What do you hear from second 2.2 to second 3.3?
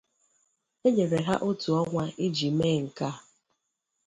I ji mee nke a